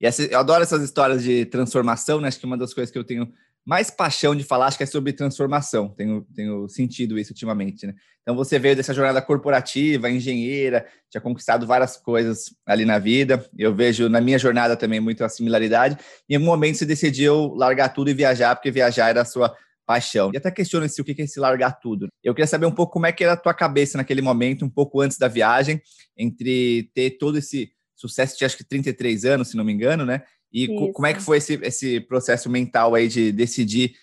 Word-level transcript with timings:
E 0.00 0.06
essa, 0.06 0.22
eu 0.22 0.38
adoro 0.38 0.62
essas 0.62 0.82
histórias 0.82 1.22
de 1.22 1.44
transformação, 1.46 2.20
né? 2.20 2.28
Acho 2.28 2.38
que 2.38 2.46
uma 2.46 2.56
das 2.56 2.72
coisas 2.72 2.90
que 2.90 2.98
eu 2.98 3.04
tenho 3.04 3.32
mais 3.68 3.90
paixão 3.90 4.34
de 4.34 4.42
falar, 4.44 4.66
acho 4.66 4.78
que 4.78 4.84
é 4.84 4.86
sobre 4.86 5.12
transformação. 5.12 5.88
Tenho, 5.90 6.26
tenho 6.34 6.68
sentido 6.68 7.18
isso 7.18 7.32
ultimamente, 7.32 7.86
né? 7.86 7.94
Então, 8.22 8.34
você 8.34 8.58
veio 8.58 8.76
dessa 8.76 8.94
jornada 8.94 9.20
corporativa, 9.20 10.10
engenheira, 10.10 10.86
tinha 11.10 11.20
conquistado 11.20 11.66
várias 11.66 11.96
coisas 11.96 12.54
ali 12.66 12.84
na 12.84 12.98
vida. 12.98 13.44
Eu 13.58 13.74
vejo 13.74 14.08
na 14.08 14.20
minha 14.20 14.38
jornada 14.38 14.76
também 14.76 15.00
muita 15.00 15.28
similaridade. 15.28 15.98
E 16.28 16.32
em 16.32 16.36
algum 16.36 16.46
momento 16.46 16.78
você 16.78 16.86
decidiu 16.86 17.54
largar 17.54 17.90
tudo 17.90 18.10
e 18.10 18.14
viajar, 18.14 18.54
porque 18.54 18.70
viajar 18.70 19.08
era 19.08 19.22
a 19.22 19.24
sua 19.24 19.54
paixão. 19.86 20.30
E 20.34 20.36
até 20.36 20.50
questiona-se 20.50 21.00
o 21.00 21.04
que 21.04 21.18
é 21.18 21.24
esse 21.24 21.40
largar 21.40 21.72
tudo. 21.80 22.08
Eu 22.22 22.34
queria 22.34 22.46
saber 22.46 22.66
um 22.66 22.70
pouco 22.70 22.92
como 22.92 23.06
é 23.06 23.12
que 23.12 23.24
era 23.24 23.32
a 23.32 23.36
tua 23.36 23.54
cabeça 23.54 23.96
naquele 23.96 24.20
momento, 24.20 24.64
um 24.64 24.70
pouco 24.70 25.00
antes 25.00 25.16
da 25.16 25.28
viagem, 25.28 25.80
entre 26.16 26.90
ter 26.94 27.12
todo 27.18 27.38
esse 27.38 27.70
sucesso 27.98 28.38
de 28.38 28.44
acho 28.44 28.56
que 28.56 28.64
33 28.64 29.24
anos, 29.24 29.48
se 29.48 29.56
não 29.56 29.64
me 29.64 29.72
engano, 29.72 30.06
né? 30.06 30.22
E 30.52 30.64
Isso. 30.64 30.92
como 30.92 31.06
é 31.06 31.12
que 31.12 31.20
foi 31.20 31.38
esse, 31.38 31.54
esse 31.62 32.00
processo 32.00 32.48
mental 32.48 32.94
aí 32.94 33.08
de 33.08 33.32
decidir 33.32 33.94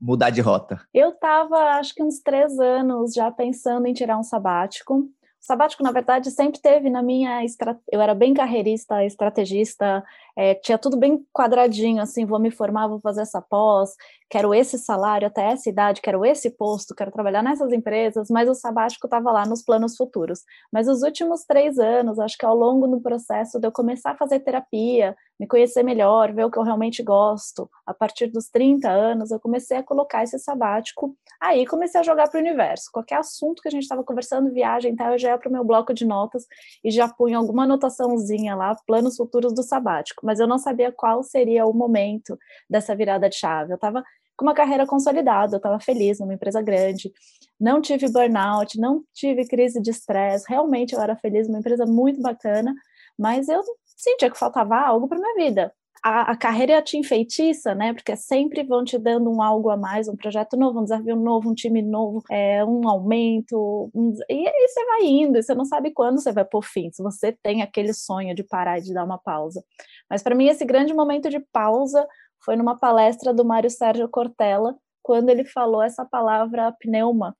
mudar 0.00 0.30
de 0.30 0.40
rota? 0.40 0.80
Eu 0.92 1.10
estava, 1.10 1.56
acho 1.78 1.94
que 1.94 2.02
uns 2.02 2.18
três 2.20 2.58
anos 2.58 3.12
já 3.12 3.30
pensando 3.30 3.86
em 3.86 3.92
tirar 3.92 4.18
um 4.18 4.22
sabático. 4.22 4.94
O 4.98 5.10
sabático, 5.38 5.82
na 5.82 5.92
verdade, 5.92 6.30
sempre 6.30 6.60
teve 6.60 6.88
na 6.88 7.02
minha. 7.02 7.44
Estra... 7.44 7.78
Eu 7.90 8.00
era 8.00 8.14
bem 8.14 8.32
carreirista, 8.32 9.04
estrategista, 9.04 10.02
é, 10.36 10.54
tinha 10.54 10.78
tudo 10.78 10.96
bem 10.96 11.24
quadradinho, 11.32 12.02
assim, 12.02 12.24
vou 12.24 12.38
me 12.38 12.50
formar, 12.50 12.88
vou 12.88 13.00
fazer 13.00 13.22
essa 13.22 13.40
pós, 13.40 13.94
quero 14.30 14.54
esse 14.54 14.78
salário 14.78 15.26
até 15.26 15.52
essa 15.52 15.68
idade, 15.68 16.00
quero 16.00 16.24
esse 16.24 16.50
posto, 16.50 16.94
quero 16.94 17.10
trabalhar 17.10 17.42
nessas 17.42 17.72
empresas, 17.72 18.28
mas 18.30 18.48
o 18.48 18.54
sabático 18.54 19.06
estava 19.06 19.30
lá 19.30 19.44
nos 19.44 19.62
planos 19.62 19.96
futuros. 19.96 20.40
Mas 20.72 20.88
os 20.88 21.02
últimos 21.02 21.44
três 21.44 21.78
anos, 21.78 22.18
acho 22.18 22.38
que 22.38 22.46
ao 22.46 22.56
longo 22.56 22.86
do 22.88 23.00
processo 23.00 23.60
de 23.60 23.66
eu 23.66 23.72
começar 23.72 24.12
a 24.12 24.16
fazer 24.16 24.40
terapia, 24.40 25.14
me 25.38 25.46
conhecer 25.46 25.82
melhor, 25.82 26.32
ver 26.32 26.44
o 26.44 26.50
que 26.50 26.58
eu 26.58 26.62
realmente 26.62 27.02
gosto, 27.02 27.68
a 27.84 27.92
partir 27.92 28.28
dos 28.28 28.48
30 28.48 28.88
anos, 28.88 29.30
eu 29.30 29.40
comecei 29.40 29.76
a 29.76 29.82
colocar 29.82 30.22
esse 30.22 30.38
sabático, 30.38 31.16
aí 31.40 31.66
comecei 31.66 32.00
a 32.00 32.04
jogar 32.04 32.30
para 32.30 32.38
o 32.38 32.40
universo. 32.40 32.90
Qualquer 32.92 33.16
assunto 33.16 33.60
que 33.60 33.68
a 33.68 33.70
gente 33.70 33.82
estava 33.82 34.04
conversando, 34.04 34.52
viagem, 34.52 34.94
tá, 34.94 35.12
eu 35.12 35.18
já 35.18 35.30
ia 35.30 35.38
para 35.38 35.48
o 35.48 35.52
meu 35.52 35.64
bloco 35.64 35.92
de 35.92 36.06
notas 36.06 36.46
e 36.82 36.90
já 36.90 37.08
punha 37.08 37.36
alguma 37.36 37.64
anotaçãozinha 37.64 38.54
lá, 38.54 38.74
planos 38.86 39.16
futuros 39.16 39.52
do 39.52 39.62
sabático 39.62 40.21
mas 40.22 40.40
eu 40.40 40.46
não 40.46 40.58
sabia 40.58 40.92
qual 40.92 41.22
seria 41.22 41.66
o 41.66 41.72
momento 41.72 42.38
dessa 42.68 42.94
virada 42.94 43.28
de 43.28 43.36
chave. 43.36 43.72
Eu 43.72 43.76
estava 43.76 44.02
com 44.36 44.44
uma 44.44 44.54
carreira 44.54 44.86
consolidada, 44.86 45.54
eu 45.54 45.58
estava 45.58 45.78
feliz 45.80 46.18
numa 46.18 46.34
empresa 46.34 46.62
grande, 46.62 47.12
não 47.60 47.80
tive 47.80 48.10
burnout, 48.10 48.78
não 48.78 49.04
tive 49.12 49.46
crise 49.46 49.80
de 49.80 49.90
estresse, 49.90 50.46
realmente 50.48 50.94
eu 50.94 51.00
era 51.00 51.16
feliz, 51.16 51.48
uma 51.48 51.58
empresa 51.58 51.86
muito 51.86 52.20
bacana, 52.20 52.74
mas 53.18 53.48
eu 53.48 53.62
sentia 53.84 54.30
que 54.30 54.38
faltava 54.38 54.76
algo 54.76 55.06
para 55.08 55.18
minha 55.18 55.34
vida. 55.34 55.72
A, 56.04 56.32
a, 56.32 56.36
carreira 56.36 56.82
te 56.82 56.96
enfeitiça, 56.96 57.74
né? 57.76 57.94
Porque 57.94 58.16
sempre 58.16 58.64
vão 58.64 58.84
te 58.84 58.98
dando 58.98 59.30
um 59.30 59.40
algo 59.40 59.70
a 59.70 59.76
mais, 59.76 60.08
um 60.08 60.16
projeto 60.16 60.56
novo, 60.56 60.80
um 60.80 60.82
desafio 60.82 61.14
novo, 61.14 61.48
um 61.48 61.54
time 61.54 61.80
novo, 61.80 62.22
é, 62.28 62.64
um 62.64 62.88
aumento, 62.88 63.88
um, 63.94 64.12
e 64.28 64.48
aí 64.48 64.68
você 64.68 64.84
vai 64.84 65.04
indo, 65.04 65.38
e 65.38 65.42
você 65.42 65.54
não 65.54 65.64
sabe 65.64 65.92
quando 65.92 66.20
você 66.20 66.32
vai 66.32 66.44
por 66.44 66.64
fim, 66.64 66.90
se 66.90 67.00
você 67.02 67.32
tem 67.40 67.62
aquele 67.62 67.94
sonho 67.94 68.34
de 68.34 68.42
parar 68.42 68.78
e 68.78 68.82
de 68.82 68.92
dar 68.92 69.04
uma 69.04 69.16
pausa. 69.16 69.62
Mas 70.10 70.24
para 70.24 70.34
mim, 70.34 70.48
esse 70.48 70.64
grande 70.64 70.92
momento 70.92 71.30
de 71.30 71.38
pausa 71.52 72.04
foi 72.44 72.56
numa 72.56 72.76
palestra 72.76 73.32
do 73.32 73.44
Mário 73.44 73.70
Sérgio 73.70 74.08
Cortella, 74.08 74.76
quando 75.02 75.28
ele 75.30 75.44
falou 75.44 75.82
essa 75.82 76.04
palavra 76.04 76.72
pneuma, 76.80 77.36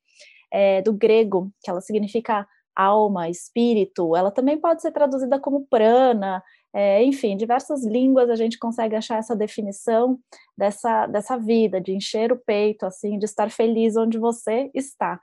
é, 0.52 0.83
do 0.83 0.92
grego, 0.92 1.50
que 1.62 1.70
ela 1.70 1.80
significa 1.80 2.46
alma, 2.74 3.28
espírito, 3.28 4.16
ela 4.16 4.30
também 4.30 4.58
pode 4.58 4.83
ser 4.83 4.92
traduzida 4.92 5.38
como 5.38 5.66
prana, 5.68 6.42
é, 6.74 7.02
enfim, 7.04 7.36
diversas 7.36 7.84
línguas 7.84 8.30
a 8.30 8.36
gente 8.36 8.58
consegue 8.58 8.96
achar 8.96 9.18
essa 9.18 9.36
definição 9.36 10.18
dessa, 10.56 11.06
dessa 11.06 11.36
vida, 11.36 11.80
de 11.80 11.92
encher 11.92 12.32
o 12.32 12.38
peito, 12.38 12.86
assim, 12.86 13.18
de 13.18 13.26
estar 13.26 13.50
feliz 13.50 13.96
onde 13.96 14.18
você 14.18 14.70
está. 14.74 15.20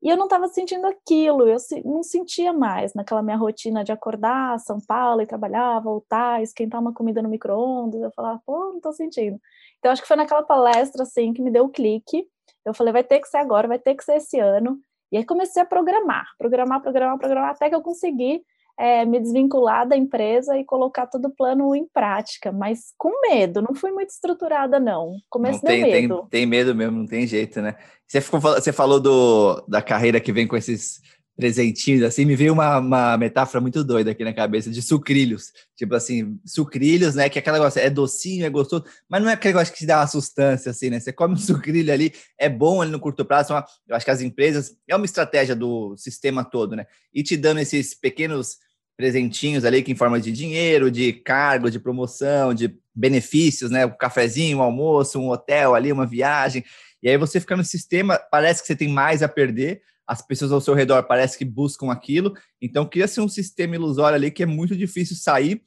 E 0.00 0.08
eu 0.10 0.16
não 0.18 0.24
estava 0.24 0.46
sentindo 0.48 0.86
aquilo, 0.86 1.48
eu 1.48 1.56
não 1.82 2.02
sentia 2.02 2.52
mais 2.52 2.92
naquela 2.92 3.22
minha 3.22 3.38
rotina 3.38 3.82
de 3.82 3.90
acordar 3.90 4.60
São 4.60 4.78
Paulo 4.78 5.22
e 5.22 5.26
trabalhar, 5.26 5.80
voltar, 5.80 6.42
esquentar 6.42 6.78
uma 6.78 6.92
comida 6.92 7.22
no 7.22 7.28
micro-ondas. 7.28 8.02
Eu 8.02 8.10
falava, 8.10 8.38
pô, 8.44 8.66
não 8.66 8.76
estou 8.76 8.92
sentindo. 8.92 9.40
Então, 9.78 9.90
acho 9.90 10.02
que 10.02 10.08
foi 10.08 10.16
naquela 10.16 10.42
palestra, 10.42 11.04
assim, 11.04 11.32
que 11.32 11.40
me 11.40 11.50
deu 11.50 11.64
o 11.64 11.70
clique. 11.70 12.28
Eu 12.66 12.74
falei, 12.74 12.92
vai 12.92 13.02
ter 13.02 13.18
que 13.18 13.28
ser 13.28 13.38
agora, 13.38 13.66
vai 13.66 13.78
ter 13.78 13.94
que 13.94 14.04
ser 14.04 14.16
esse 14.16 14.38
ano. 14.38 14.78
E 15.10 15.16
aí 15.16 15.24
comecei 15.24 15.62
a 15.62 15.66
programar, 15.66 16.26
programar, 16.38 16.82
programar, 16.82 17.18
programar, 17.18 17.50
até 17.50 17.70
que 17.70 17.74
eu 17.74 17.82
consegui 17.82 18.44
é, 18.78 19.04
me 19.04 19.20
desvincular 19.20 19.86
da 19.86 19.96
empresa 19.96 20.58
e 20.58 20.64
colocar 20.64 21.06
todo 21.06 21.26
o 21.26 21.34
plano 21.34 21.74
em 21.74 21.86
prática, 21.86 22.50
mas 22.50 22.92
com 22.98 23.10
medo, 23.28 23.62
não 23.62 23.74
fui 23.74 23.92
muito 23.92 24.10
estruturada, 24.10 24.80
não. 24.80 25.16
Começo 25.30 25.60
não 25.62 25.70
tem, 25.70 25.82
medo. 25.82 26.18
Tem, 26.22 26.40
tem 26.40 26.46
medo 26.46 26.74
mesmo, 26.74 26.98
não 26.98 27.06
tem 27.06 27.26
jeito, 27.26 27.60
né? 27.60 27.76
Você, 28.06 28.20
ficou, 28.20 28.40
você 28.40 28.72
falou 28.72 29.00
do, 29.00 29.64
da 29.68 29.80
carreira 29.80 30.20
que 30.20 30.32
vem 30.32 30.46
com 30.46 30.56
esses 30.56 31.00
presentinhos, 31.36 32.02
assim, 32.04 32.24
me 32.24 32.36
veio 32.36 32.52
uma, 32.52 32.78
uma 32.78 33.18
metáfora 33.18 33.60
muito 33.60 33.82
doida 33.82 34.12
aqui 34.12 34.24
na 34.24 34.32
cabeça, 34.32 34.70
de 34.70 34.80
sucrilhos. 34.80 35.52
Tipo 35.76 35.94
assim, 35.96 36.38
sucrilhos, 36.44 37.16
né? 37.16 37.28
Que 37.28 37.38
é 37.38 37.40
aquela 37.40 37.58
negócio, 37.58 37.80
é 37.80 37.90
docinho, 37.90 38.46
é 38.46 38.50
gostoso, 38.50 38.84
mas 39.08 39.20
não 39.20 39.28
é 39.28 39.32
aquele 39.32 39.54
negócio 39.54 39.72
que 39.72 39.80
te 39.80 39.86
dá 39.86 39.98
uma 39.98 40.06
sustância, 40.06 40.70
assim, 40.70 40.90
né? 40.90 41.00
Você 41.00 41.12
come 41.12 41.34
um 41.34 41.38
sucrilho 41.38 41.92
ali, 41.92 42.12
é 42.38 42.48
bom 42.48 42.80
ali 42.80 42.90
no 42.90 43.00
curto 43.00 43.24
prazo. 43.24 43.52
Uma, 43.52 43.64
eu 43.88 43.96
acho 43.96 44.04
que 44.04 44.10
as 44.10 44.20
empresas, 44.20 44.76
é 44.88 44.94
uma 44.94 45.04
estratégia 45.04 45.56
do 45.56 45.96
sistema 45.96 46.44
todo, 46.44 46.76
né? 46.76 46.86
E 47.12 47.22
te 47.22 47.36
dando 47.36 47.58
esses 47.58 47.94
pequenos 47.94 48.58
presentinhos 48.96 49.64
ali 49.64 49.82
que 49.82 49.92
em 49.92 49.96
forma 49.96 50.20
de 50.20 50.30
dinheiro, 50.30 50.90
de 50.90 51.12
cargo, 51.12 51.70
de 51.70 51.80
promoção, 51.80 52.54
de 52.54 52.76
benefícios, 52.94 53.70
né? 53.70 53.86
Um 53.86 53.96
cafezinho, 53.96 54.58
um 54.58 54.62
almoço, 54.62 55.18
um 55.18 55.28
hotel 55.28 55.74
ali, 55.74 55.92
uma 55.92 56.06
viagem. 56.06 56.64
E 57.02 57.08
aí 57.08 57.18
você 57.18 57.40
fica 57.40 57.56
no 57.56 57.64
sistema, 57.64 58.18
parece 58.30 58.62
que 58.62 58.66
você 58.66 58.76
tem 58.76 58.88
mais 58.88 59.22
a 59.22 59.28
perder, 59.28 59.82
as 60.06 60.22
pessoas 60.22 60.52
ao 60.52 60.60
seu 60.60 60.74
redor 60.74 61.02
parece 61.04 61.36
que 61.36 61.44
buscam 61.44 61.90
aquilo, 61.90 62.34
então 62.60 62.86
cria-se 62.86 63.20
um 63.20 63.28
sistema 63.28 63.74
ilusório 63.74 64.16
ali 64.16 64.30
que 64.30 64.42
é 64.42 64.46
muito 64.46 64.76
difícil 64.76 65.16
sair, 65.16 65.62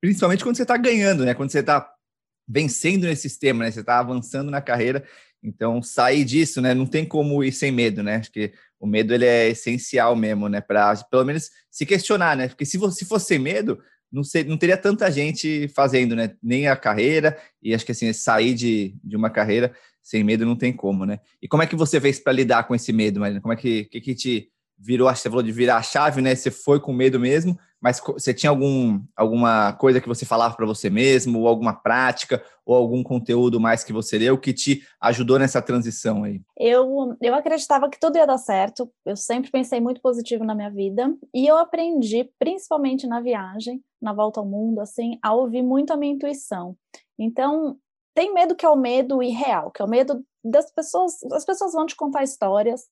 principalmente 0.00 0.42
quando 0.42 0.56
você 0.56 0.62
está 0.62 0.76
ganhando, 0.76 1.24
né? 1.24 1.34
Quando 1.34 1.50
você 1.50 1.60
está 1.60 1.90
vencendo 2.48 3.04
nesse 3.04 3.22
sistema, 3.22 3.64
né? 3.64 3.70
Você 3.70 3.80
está 3.80 3.98
avançando 3.98 4.50
na 4.50 4.60
carreira, 4.60 5.04
então 5.46 5.80
sair 5.80 6.24
disso, 6.24 6.60
né? 6.60 6.74
Não 6.74 6.86
tem 6.86 7.04
como 7.04 7.42
ir 7.44 7.52
sem 7.52 7.70
medo, 7.70 8.02
né? 8.02 8.16
Acho 8.16 8.32
que 8.32 8.52
o 8.80 8.86
medo 8.86 9.14
ele 9.14 9.24
é 9.24 9.48
essencial 9.48 10.16
mesmo, 10.16 10.48
né? 10.48 10.60
Para 10.60 10.94
pelo 11.04 11.24
menos 11.24 11.50
se 11.70 11.86
questionar, 11.86 12.36
né? 12.36 12.48
Porque 12.48 12.66
se 12.66 12.76
você 12.76 13.04
fosse 13.04 13.26
sem 13.26 13.38
medo, 13.38 13.78
não, 14.12 14.22
não 14.46 14.56
teria 14.56 14.76
tanta 14.76 15.10
gente 15.10 15.68
fazendo, 15.68 16.16
né? 16.16 16.34
Nem 16.42 16.66
a 16.66 16.74
carreira, 16.76 17.38
e 17.62 17.72
acho 17.72 17.86
que 17.86 17.92
assim, 17.92 18.12
sair 18.12 18.54
de, 18.54 18.96
de 19.04 19.16
uma 19.16 19.30
carreira 19.30 19.72
sem 20.02 20.24
medo 20.24 20.44
não 20.44 20.56
tem 20.56 20.72
como, 20.72 21.06
né? 21.06 21.20
E 21.40 21.46
como 21.46 21.62
é 21.62 21.66
que 21.66 21.76
você 21.76 22.00
fez 22.00 22.18
para 22.18 22.32
lidar 22.32 22.64
com 22.64 22.74
esse 22.74 22.92
medo, 22.92 23.20
Marina? 23.20 23.40
Como 23.40 23.54
é 23.54 23.56
que, 23.56 23.84
que, 23.84 24.00
que 24.00 24.14
te 24.14 24.48
virou, 24.78 25.08
você 25.08 25.28
falou 25.28 25.42
de 25.42 25.52
virar 25.52 25.76
a 25.76 25.82
chave, 25.82 26.20
né? 26.20 26.34
Você 26.34 26.50
foi 26.50 26.78
com 26.78 26.92
medo 26.92 27.18
mesmo, 27.18 27.58
mas 27.80 28.00
você 28.00 28.34
tinha 28.34 28.50
algum, 28.50 29.00
alguma 29.14 29.72
coisa 29.74 30.00
que 30.00 30.08
você 30.08 30.26
falava 30.26 30.54
para 30.54 30.66
você 30.66 30.90
mesmo, 30.90 31.40
ou 31.40 31.48
alguma 31.48 31.72
prática, 31.72 32.42
ou 32.64 32.74
algum 32.74 33.02
conteúdo 33.02 33.60
mais 33.60 33.84
que 33.84 33.92
você 33.92 34.18
leu 34.18 34.38
que 34.38 34.52
te 34.52 34.82
ajudou 35.00 35.38
nessa 35.38 35.62
transição 35.62 36.24
aí? 36.24 36.40
Eu, 36.58 37.16
eu 37.20 37.34
acreditava 37.34 37.88
que 37.88 37.98
tudo 37.98 38.16
ia 38.16 38.26
dar 38.26 38.38
certo, 38.38 38.90
eu 39.04 39.16
sempre 39.16 39.50
pensei 39.50 39.80
muito 39.80 40.00
positivo 40.00 40.44
na 40.44 40.54
minha 40.54 40.70
vida, 40.70 41.14
e 41.34 41.46
eu 41.46 41.56
aprendi, 41.56 42.28
principalmente 42.38 43.06
na 43.06 43.20
viagem, 43.20 43.82
na 44.00 44.12
volta 44.12 44.40
ao 44.40 44.46
mundo, 44.46 44.80
assim, 44.80 45.18
a 45.22 45.32
ouvir 45.34 45.62
muito 45.62 45.92
a 45.92 45.96
minha 45.96 46.12
intuição. 46.12 46.76
Então, 47.18 47.76
tem 48.14 48.32
medo 48.32 48.56
que 48.56 48.64
é 48.64 48.68
o 48.68 48.76
medo 48.76 49.22
irreal, 49.22 49.70
que 49.70 49.80
é 49.80 49.84
o 49.84 49.88
medo 49.88 50.24
das 50.42 50.70
pessoas, 50.70 51.22
as 51.32 51.44
pessoas 51.44 51.72
vão 51.72 51.86
te 51.86 51.94
contar 51.94 52.22
histórias, 52.22 52.86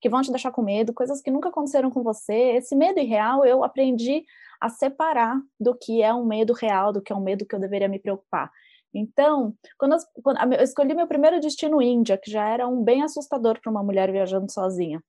que 0.00 0.08
vão 0.08 0.22
te 0.22 0.30
deixar 0.30 0.50
com 0.50 0.62
medo, 0.62 0.92
coisas 0.92 1.20
que 1.20 1.30
nunca 1.30 1.48
aconteceram 1.48 1.90
com 1.90 2.02
você. 2.02 2.34
Esse 2.56 2.74
medo 2.74 2.98
irreal 2.98 3.44
eu 3.44 3.64
aprendi 3.64 4.24
a 4.60 4.68
separar 4.68 5.40
do 5.58 5.74
que 5.74 6.02
é 6.02 6.12
um 6.12 6.24
medo 6.24 6.52
real, 6.52 6.92
do 6.92 7.02
que 7.02 7.12
é 7.12 7.16
um 7.16 7.20
medo 7.20 7.46
que 7.46 7.54
eu 7.54 7.60
deveria 7.60 7.88
me 7.88 7.98
preocupar. 7.98 8.50
Então, 8.92 9.54
quando, 9.76 9.92
eu, 9.92 9.98
quando 10.22 10.52
eu 10.54 10.62
escolhi 10.62 10.94
meu 10.94 11.06
primeiro 11.06 11.40
destino 11.40 11.82
Índia, 11.82 12.16
que 12.16 12.30
já 12.30 12.48
era 12.48 12.66
um 12.66 12.82
bem 12.82 13.02
assustador 13.02 13.60
para 13.60 13.70
uma 13.70 13.82
mulher 13.82 14.10
viajando 14.10 14.50
sozinha, 14.50 15.02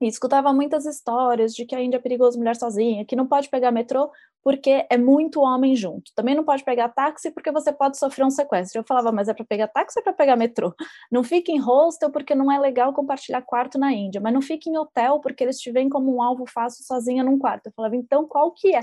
e 0.00 0.06
escutava 0.06 0.52
muitas 0.52 0.84
histórias 0.84 1.54
de 1.54 1.64
que 1.64 1.74
a 1.74 1.80
Índia 1.80 1.96
é 1.96 2.00
perigoso 2.00 2.38
mulher 2.38 2.56
sozinha, 2.56 3.04
que 3.04 3.16
não 3.16 3.26
pode 3.26 3.48
pegar 3.48 3.70
metrô 3.70 4.10
porque 4.42 4.86
é 4.88 4.96
muito 4.96 5.40
homem 5.40 5.74
junto. 5.74 6.12
Também 6.14 6.34
não 6.34 6.44
pode 6.44 6.62
pegar 6.62 6.88
táxi 6.90 7.32
porque 7.32 7.50
você 7.50 7.72
pode 7.72 7.98
sofrer 7.98 8.24
um 8.24 8.30
sequestro. 8.30 8.78
Eu 8.78 8.84
falava, 8.84 9.10
mas 9.10 9.28
é 9.28 9.34
para 9.34 9.44
pegar 9.44 9.66
táxi 9.66 9.98
ou 9.98 10.02
é 10.02 10.04
para 10.04 10.12
pegar 10.12 10.36
metrô? 10.36 10.72
Não 11.10 11.24
fique 11.24 11.50
em 11.50 11.58
hostel 11.58 12.12
porque 12.12 12.32
não 12.34 12.52
é 12.52 12.58
legal 12.58 12.92
compartilhar 12.92 13.42
quarto 13.42 13.76
na 13.78 13.92
Índia, 13.92 14.20
mas 14.20 14.32
não 14.32 14.42
fique 14.42 14.70
em 14.70 14.76
hotel 14.76 15.18
porque 15.20 15.42
eles 15.42 15.58
te 15.58 15.70
veem 15.72 15.88
como 15.88 16.14
um 16.14 16.22
alvo 16.22 16.44
fácil 16.46 16.84
sozinha 16.84 17.24
num 17.24 17.38
quarto. 17.38 17.66
Eu 17.66 17.72
falava, 17.74 17.96
então 17.96 18.26
qual 18.26 18.52
que 18.52 18.74
é? 18.74 18.82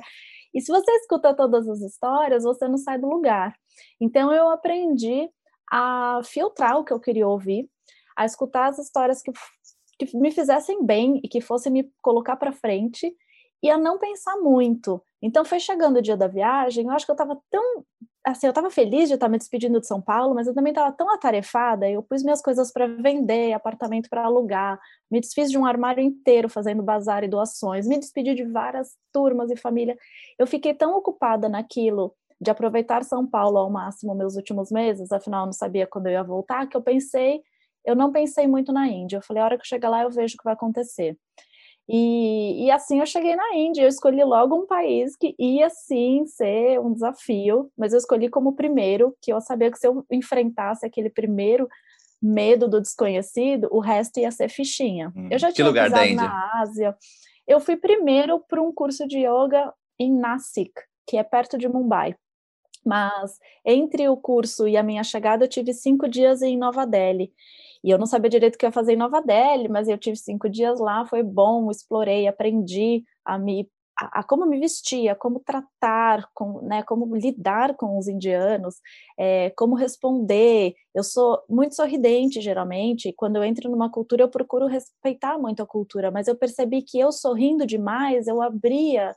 E 0.54 0.62
se 0.62 0.72
você 0.72 0.92
escuta 0.92 1.34
todas 1.34 1.68
as 1.68 1.82
histórias, 1.82 2.44
você 2.44 2.68
não 2.68 2.78
sai 2.78 2.98
do 3.00 3.08
lugar. 3.08 3.56
Então 4.02 4.34
eu 4.34 4.50
aprendi 4.50 5.30
a 5.72 6.22
filtrar 6.24 6.78
o 6.78 6.84
que 6.84 6.92
eu 6.92 7.00
queria 7.00 7.28
ouvir, 7.28 7.70
a 8.16 8.26
escutar 8.26 8.70
as 8.70 8.80
histórias 8.80 9.22
que 9.22 9.32
que 10.06 10.18
me 10.18 10.32
fizessem 10.32 10.86
bem 10.86 11.20
e 11.24 11.28
que 11.28 11.42
fossem 11.42 11.72
me 11.72 11.92
colocar 12.02 12.36
para 12.36 12.52
frente 12.52 13.14
e 13.62 13.70
a 13.70 13.78
não 13.78 13.98
pensar 13.98 14.38
muito. 14.38 15.02
Então 15.22 15.46
foi 15.46 15.60
chegando 15.60 15.98
o 15.98 16.02
dia 16.02 16.18
da 16.18 16.28
viagem, 16.28 16.86
eu 16.86 16.92
acho 16.92 17.06
que 17.06 17.12
eu 17.12 17.16
estava 17.16 17.40
tão 17.50 17.86
assim, 18.26 18.48
eu 18.48 18.52
estava 18.52 18.70
feliz 18.70 19.10
de 19.10 19.16
estar 19.16 19.28
me 19.28 19.38
despedindo 19.38 19.80
de 19.82 19.88
São 19.88 20.02
Paulo, 20.02 20.34
mas 20.34 20.48
eu 20.48 20.54
também 20.54 20.72
estava 20.72 20.92
tão 20.94 21.14
atarefada, 21.14 21.90
eu 21.90 22.02
pus 22.02 22.24
minhas 22.24 22.42
coisas 22.42 22.72
para 22.72 22.88
vender, 22.88 23.52
apartamento 23.52 24.10
para 24.10 24.24
alugar, 24.24 24.80
me 25.12 25.20
desfiz 25.20 25.52
de 25.52 25.58
um 25.58 25.66
armário 25.66 26.02
inteiro 26.02 26.48
fazendo 26.48 26.82
bazar 26.82 27.24
e 27.24 27.28
doações, 27.28 27.86
me 27.86 28.00
despedi 28.00 28.34
de 28.34 28.46
várias 28.46 28.96
turmas 29.12 29.52
e 29.52 29.58
família. 29.58 29.98
Eu 30.40 30.48
fiquei 30.48 30.74
tão 30.74 30.96
ocupada 30.96 31.50
naquilo 31.50 32.16
de 32.40 32.50
aproveitar 32.50 33.04
São 33.04 33.28
Paulo 33.28 33.58
ao 33.58 33.70
máximo 33.70 34.16
meus 34.16 34.36
últimos 34.36 34.72
meses, 34.72 35.12
afinal 35.12 35.42
eu 35.42 35.46
não 35.48 35.54
sabia 35.54 35.86
quando 35.86 36.08
eu 36.08 36.14
ia 36.14 36.24
voltar, 36.24 36.68
que 36.68 36.78
eu 36.78 36.82
pensei, 36.82 37.42
eu 37.86 37.96
não 37.96 38.12
pensei 38.12 38.48
muito 38.48 38.72
na 38.72 38.88
Índia. 38.88 39.18
Eu 39.18 39.22
falei, 39.22 39.42
a 39.42 39.46
hora 39.46 39.58
que 39.58 39.62
eu 39.62 39.68
chegar 39.68 39.90
lá 39.90 40.04
eu 40.04 40.10
vejo 40.10 40.36
o 40.36 40.38
que 40.38 40.44
vai 40.44 40.54
acontecer. 40.54 41.18
E, 41.88 42.66
e, 42.66 42.72
assim 42.72 43.00
eu 43.02 43.06
cheguei 43.06 43.36
na 43.36 43.56
Índia, 43.56 43.82
eu 43.82 43.90
escolhi 43.90 44.24
logo 44.24 44.56
um 44.56 44.66
país 44.66 45.18
que 45.18 45.36
ia 45.38 45.70
sim 45.70 46.26
ser 46.26 46.80
um 46.80 46.94
desafio, 46.94 47.70
mas 47.78 47.92
eu 47.92 47.98
escolhi 47.98 48.30
como 48.30 48.56
primeiro, 48.56 49.14
que 49.22 49.34
eu 49.34 49.42
sabia 49.42 49.70
que 49.70 49.78
se 49.78 49.86
eu 49.86 50.06
enfrentasse 50.10 50.86
aquele 50.86 51.10
primeiro 51.10 51.68
medo 52.22 52.70
do 52.70 52.80
desconhecido, 52.80 53.68
o 53.70 53.80
resto 53.80 54.18
ia 54.22 54.32
ser 54.32 54.48
fichinha. 54.48 55.12
Hum, 55.14 55.28
eu 55.30 55.38
já 55.38 55.52
tinha 55.52 55.68
lugar 55.68 56.08
Índia? 56.08 56.24
na 56.24 56.62
Ásia. 56.62 56.96
Eu 57.46 57.60
fui 57.60 57.76
primeiro 57.76 58.40
para 58.40 58.62
um 58.62 58.74
curso 58.74 59.06
de 59.06 59.20
yoga 59.20 59.74
em 60.00 60.18
Nasik, 60.18 60.72
que 61.06 61.18
é 61.18 61.24
perto 61.24 61.58
de 61.58 61.68
Mumbai. 61.68 62.16
Mas 62.86 63.38
entre 63.66 64.08
o 64.08 64.16
curso 64.16 64.68
e 64.68 64.78
a 64.78 64.84
minha 64.84 65.04
chegada, 65.04 65.44
eu 65.44 65.50
tive 65.50 65.74
cinco 65.74 66.08
dias 66.08 66.42
em 66.42 66.58
Nova 66.58 66.86
Delhi. 66.86 67.34
E 67.84 67.90
eu 67.90 67.98
não 67.98 68.06
sabia 68.06 68.30
direito 68.30 68.56
o 68.56 68.58
que 68.58 68.66
ia 68.66 68.72
fazer 68.72 68.94
em 68.94 68.98
Nova 68.98 69.22
Delhi, 69.22 69.68
mas 69.68 69.88
eu 69.88 69.98
tive 69.98 70.16
cinco 70.18 70.50
dias 70.50 70.80
lá, 70.80 71.06
foi 71.06 71.22
bom, 71.24 71.70
explorei, 71.70 72.28
aprendi 72.28 73.04
a 73.26 73.38
me 73.38 73.70
a, 74.00 74.20
a, 74.20 74.24
como 74.24 74.46
me 74.46 74.60
vestir, 74.60 75.10
a 75.10 75.16
como 75.16 75.40
tratar, 75.40 76.28
com, 76.34 76.62
né, 76.62 76.84
como 76.84 77.16
lidar 77.16 77.76
com 77.76 77.98
os 77.98 78.08
indianos, 78.08 78.76
é, 79.18 79.52
como 79.52 79.76
responder. 79.76 80.74
Eu 80.94 81.04
sou 81.04 81.42
muito 81.50 81.76
sorridente, 81.76 82.40
geralmente, 82.42 83.10
e 83.10 83.14
quando 83.14 83.38
eu 83.38 83.44
entro 83.44 83.70
numa 83.70 83.90
cultura, 83.90 84.24
eu 84.24 84.30
procuro 84.30 84.68
respeitar 84.68 85.38
muito 85.38 85.64
a 85.64 85.66
cultura, 85.66 86.12
mas 86.12 86.28
eu 86.28 86.36
percebi 86.36 86.82
que 86.82 87.00
eu 87.00 87.12
sorrindo 87.12 87.66
demais, 87.66 88.28
eu 88.28 88.42
abria 88.42 89.14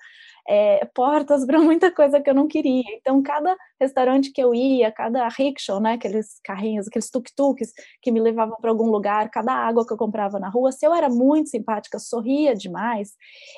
é, 0.48 0.84
portas 0.94 1.44
para 1.46 1.58
muita 1.58 1.90
coisa 1.90 2.20
que 2.20 2.30
eu 2.30 2.34
não 2.34 2.46
queria. 2.46 2.84
Então, 2.96 3.22
cada 3.22 3.56
restaurante 3.80 4.32
que 4.32 4.42
eu 4.42 4.54
ia, 4.54 4.90
cada 4.90 5.28
rickshaw, 5.28 5.80
né, 5.80 5.94
aqueles 5.94 6.40
carrinhos, 6.44 6.86
aqueles 6.88 7.10
tuk-tuks 7.10 7.72
que 8.00 8.10
me 8.10 8.20
levavam 8.20 8.56
para 8.60 8.70
algum 8.70 8.90
lugar, 8.90 9.30
cada 9.30 9.52
água 9.52 9.86
que 9.86 9.92
eu 9.92 9.96
comprava 9.96 10.38
na 10.38 10.48
rua, 10.48 10.72
se 10.72 10.86
eu 10.86 10.94
era 10.94 11.08
muito 11.08 11.50
simpática, 11.50 11.98
sorria 11.98 12.54
demais, 12.54 13.12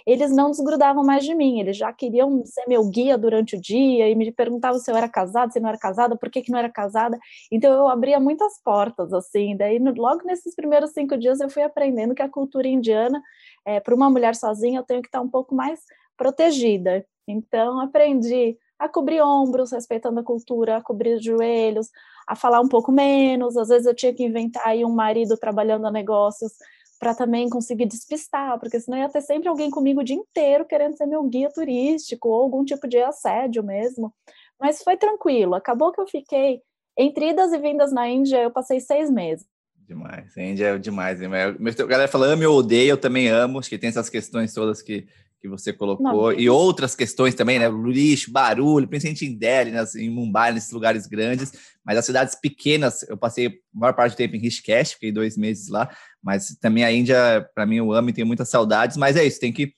eles 0.07 0.31
não 0.33 0.51
desgrudavam 0.51 1.05
mais 1.05 1.25
de 1.25 1.35
mim, 1.35 1.61
eles 1.61 1.77
já 1.77 1.93
queriam 1.93 2.43
ser 2.45 2.65
meu 2.67 2.89
guia 2.89 3.17
durante 3.17 3.57
o 3.57 3.61
dia 3.61 4.09
e 4.09 4.15
me 4.15 4.33
perguntavam 4.33 4.79
se 4.81 4.91
eu 4.91 4.97
era 4.97 5.09
casada, 5.09 5.53
se 5.53 5.61
não 5.61 5.69
era 5.69 5.79
casada, 5.79 6.17
por 6.17 6.31
que, 6.31 6.43
que 6.43 6.51
não 6.51 6.59
era 6.59 6.71
casada. 6.71 7.19
Então, 7.53 7.73
eu 7.73 7.89
abria 8.09 8.19
muitas 8.19 8.61
portas, 8.63 9.13
assim. 9.13 9.57
Daí, 9.57 9.79
logo 9.79 10.25
nesses 10.25 10.55
primeiros 10.55 10.91
cinco 10.93 11.17
dias, 11.17 11.41
eu 11.41 11.51
fui 11.51 11.63
aprendendo 11.63 12.15
que 12.15 12.23
a 12.23 12.29
cultura 12.29 12.67
indiana, 12.67 13.23
é, 13.65 13.79
para 13.81 13.95
uma 13.95 14.11
mulher 14.11 14.35
sozinha, 14.35 14.81
eu 14.81 14.85
tenho 14.85 15.03
que 15.03 15.09
estar 15.09 15.21
um 15.21 15.29
pouco 15.29 15.55
mais 15.55 15.81
protegida. 16.17 17.05
Então, 17.27 17.81
aprendi 17.81 18.57
a 18.79 18.89
cobrir 18.89 19.21
ombros, 19.21 19.73
respeitando 19.73 20.21
a 20.21 20.25
cultura, 20.25 20.77
a 20.79 20.83
cobrir 20.83 21.15
os 21.17 21.25
joelhos, 21.25 21.89
a 22.27 22.35
falar 22.35 22.61
um 22.61 22.69
pouco 22.69 22.91
menos. 22.91 23.57
Às 23.57 23.69
vezes 23.69 23.87
eu 23.87 23.95
tinha 23.95 24.15
que 24.15 24.25
inventar 24.25 24.67
aí 24.67 24.85
um 24.85 24.95
marido 24.95 25.37
trabalhando 25.37 25.87
a 25.87 25.91
negócios 25.91 26.53
para 26.99 27.15
também 27.15 27.49
conseguir 27.49 27.87
despistar, 27.87 28.59
porque 28.59 28.81
senão 28.81 28.99
ia 28.99 29.09
ter 29.09 29.21
sempre 29.21 29.49
alguém 29.49 29.71
comigo 29.71 30.01
o 30.01 30.05
dia 30.05 30.17
inteiro 30.17 30.65
querendo 30.65 30.97
ser 30.97 31.07
meu 31.07 31.23
guia 31.25 31.49
turístico 31.53 32.29
ou 32.29 32.43
algum 32.43 32.65
tipo 32.65 32.89
de 32.89 32.99
assédio 32.99 33.63
mesmo. 33.63 34.13
Mas 34.59 34.83
foi 34.83 34.97
tranquilo. 34.97 35.55
Acabou 35.55 35.93
que 35.93 36.01
eu 36.01 36.09
fiquei 36.09 36.61
entre 36.99 37.31
idas 37.31 37.53
e 37.53 37.59
vindas 37.59 37.93
na 37.93 38.09
Índia, 38.09 38.43
eu 38.43 38.51
passei 38.51 38.81
seis 38.81 39.11
meses. 39.11 39.47
Demais, 39.87 40.37
a 40.37 40.43
Índia 40.43 40.67
é 40.67 40.79
demais. 40.79 41.21
Né? 41.21 41.45
A 41.45 41.87
galera 41.87 42.09
fala 42.09 42.27
amo 42.27 42.43
e 42.43 42.47
odeio, 42.47 42.91
eu 42.91 42.99
também 42.99 43.29
amo. 43.29 43.59
Acho 43.59 43.71
que 43.71 43.79
tem 43.79 43.89
essas 43.89 44.11
questões 44.11 44.53
todas 44.53 44.83
que 44.83 45.07
que 45.41 45.49
você 45.49 45.73
colocou, 45.73 46.33
Não, 46.33 46.33
e 46.33 46.51
outras 46.51 46.95
questões 46.95 47.35
também, 47.35 47.59
né? 47.59 47.69
Lixo, 47.69 48.31
barulho, 48.33 48.89
principalmente 48.89 49.25
em 49.25 49.37
Delhi, 49.37 49.71
né? 49.71 49.85
em 49.97 50.11
Mumbai, 50.11 50.53
nesses 50.53 50.73
lugares 50.73 51.07
grandes, 51.07 51.53
mas 51.85 51.97
as 51.97 52.05
cidades 52.05 52.35
pequenas, 52.35 53.05
eu 53.09 53.17
passei 53.17 53.47
a 53.47 53.53
maior 53.73 53.93
parte 53.93 54.15
do 54.15 54.17
tempo 54.17 54.35
em 54.35 54.41
Rishikesh, 54.41 54.95
fiquei 54.95 55.13
dois 55.13 55.37
meses 55.37 55.69
lá, 55.69 55.89
mas 56.23 56.57
também 56.61 56.85
a 56.85 56.91
Índia, 56.91 57.49
para 57.55 57.65
mim, 57.65 57.77
eu 57.77 57.93
amo 57.93 58.11
e 58.11 58.13
tenho 58.13 58.27
muitas 58.27 58.49
saudades, 58.49 58.97
mas 58.97 59.17
é 59.17 59.25
isso, 59.25 59.39
tem 59.39 59.53
que 59.53 59.73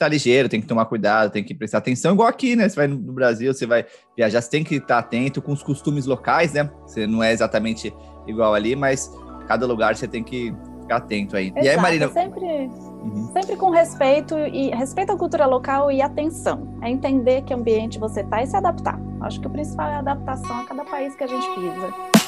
tá 0.00 0.08
ligeiro, 0.08 0.48
tem 0.48 0.60
que 0.60 0.66
tomar 0.66 0.86
cuidado, 0.86 1.30
tem 1.30 1.44
que 1.44 1.54
prestar 1.54 1.78
atenção, 1.78 2.14
igual 2.14 2.28
aqui, 2.28 2.56
né? 2.56 2.68
Você 2.68 2.76
vai 2.76 2.86
no 2.86 3.12
Brasil, 3.12 3.52
você 3.52 3.66
vai 3.66 3.84
viajar, 4.16 4.40
você 4.40 4.50
tem 4.50 4.64
que 4.64 4.76
estar 4.76 4.98
atento 4.98 5.40
com 5.40 5.52
os 5.52 5.62
costumes 5.62 6.06
locais, 6.06 6.52
né? 6.52 6.70
Você 6.82 7.06
não 7.06 7.22
é 7.22 7.32
exatamente 7.32 7.94
igual 8.26 8.54
ali, 8.54 8.74
mas 8.74 9.10
cada 9.46 9.66
lugar 9.66 9.94
você 9.94 10.08
tem 10.08 10.22
que 10.22 10.54
ficar 10.80 10.96
atento 10.96 11.36
aí. 11.36 11.48
Exato, 11.48 11.66
e 11.66 11.68
aí, 11.68 11.76
Marina. 11.76 12.08
Sempre 12.08 12.70
Uhum. 13.00 13.30
Sempre 13.32 13.56
com 13.56 13.70
respeito 13.70 14.38
e 14.38 14.70
respeito 14.70 15.12
à 15.12 15.16
cultura 15.16 15.46
local 15.46 15.90
e 15.90 16.02
atenção. 16.02 16.78
É 16.82 16.90
entender 16.90 17.42
que 17.42 17.54
ambiente 17.54 17.98
você 17.98 18.20
está 18.20 18.42
e 18.42 18.46
se 18.46 18.56
adaptar. 18.56 19.00
Acho 19.22 19.40
que 19.40 19.46
o 19.46 19.50
principal 19.50 19.88
é 19.88 19.94
a 19.94 19.98
adaptação 20.00 20.60
a 20.60 20.64
cada 20.64 20.84
país 20.84 21.14
que 21.14 21.24
a 21.24 21.26
gente 21.26 21.46
pisa. 21.54 22.19